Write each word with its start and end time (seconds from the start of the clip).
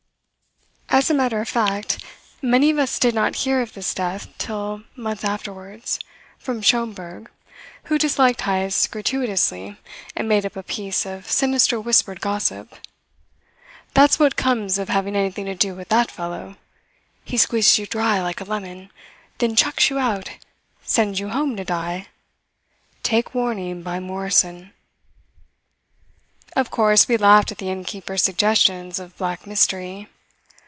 As 0.93 1.09
a 1.09 1.13
matter 1.13 1.39
of 1.39 1.47
fact, 1.47 2.03
many 2.41 2.69
of 2.69 2.77
us 2.77 2.99
did 2.99 3.15
not 3.15 3.37
hear 3.37 3.61
of 3.61 3.71
this 3.71 3.93
death 3.93 4.27
till 4.37 4.83
months 4.97 5.23
afterwards 5.23 5.99
from 6.37 6.61
Schomberg, 6.61 7.31
who 7.85 7.97
disliked 7.97 8.41
Heyst 8.41 8.91
gratuitously 8.91 9.77
and 10.17 10.27
made 10.27 10.45
up 10.45 10.57
a 10.57 10.63
piece 10.63 11.05
of 11.05 11.31
sinister 11.31 11.79
whispered 11.79 12.19
gossip: 12.19 12.75
"That's 13.93 14.19
what 14.19 14.35
comes 14.35 14.77
of 14.77 14.89
having 14.89 15.15
anything 15.15 15.45
to 15.45 15.55
do 15.55 15.73
with 15.75 15.87
that 15.89 16.11
fellow. 16.11 16.57
He 17.23 17.37
squeezes 17.37 17.79
you 17.79 17.85
dry 17.85 18.21
like 18.21 18.41
a 18.41 18.45
lemon, 18.45 18.91
then 19.37 19.55
chucks 19.55 19.89
you 19.89 19.97
out 19.97 20.31
sends 20.83 21.21
you 21.21 21.29
home 21.29 21.55
to 21.55 21.63
die. 21.63 22.07
Take 23.01 23.33
warning 23.33 23.81
by 23.81 24.01
Morrison!" 24.01 24.73
Of 26.53 26.69
course, 26.69 27.07
we 27.07 27.15
laughed 27.15 27.53
at 27.53 27.59
the 27.59 27.69
innkeeper's 27.69 28.23
suggestions 28.23 28.99
of 28.99 29.17
black 29.17 29.47
mystery. 29.47 30.09